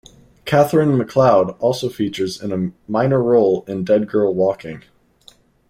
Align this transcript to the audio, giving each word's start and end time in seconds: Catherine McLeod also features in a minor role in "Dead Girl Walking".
Catherine 0.45 0.97
McLeod 0.97 1.55
also 1.59 1.87
features 1.87 2.41
in 2.41 2.51
a 2.51 2.71
minor 2.91 3.21
role 3.21 3.63
in 3.67 3.83
"Dead 3.83 4.07
Girl 4.09 4.33
Walking". 4.33 4.81